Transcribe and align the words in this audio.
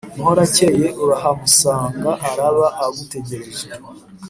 muhorakeye 0.15 0.87
urahamusanga 1.03 2.11
araba 2.29 2.65
agutereje 2.85 3.65